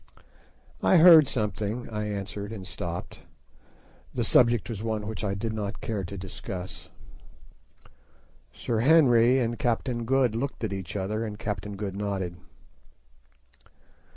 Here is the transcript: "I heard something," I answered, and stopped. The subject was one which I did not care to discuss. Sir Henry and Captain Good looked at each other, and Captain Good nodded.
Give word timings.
"I 0.81 0.97
heard 0.97 1.27
something," 1.27 1.87
I 1.91 2.05
answered, 2.09 2.51
and 2.51 2.65
stopped. 2.65 3.21
The 4.15 4.23
subject 4.23 4.67
was 4.67 4.81
one 4.81 5.05
which 5.05 5.23
I 5.23 5.35
did 5.35 5.53
not 5.53 5.79
care 5.79 6.03
to 6.03 6.17
discuss. 6.17 6.89
Sir 8.51 8.79
Henry 8.79 9.37
and 9.39 9.59
Captain 9.59 10.03
Good 10.05 10.33
looked 10.33 10.63
at 10.63 10.73
each 10.73 10.95
other, 10.95 11.23
and 11.23 11.37
Captain 11.37 11.75
Good 11.75 11.95
nodded. 11.95 12.35